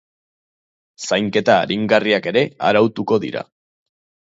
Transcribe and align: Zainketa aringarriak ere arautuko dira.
Zainketa 1.07 1.59
aringarriak 1.67 2.31
ere 2.33 2.45
arautuko 2.71 3.21
dira. 3.29 3.47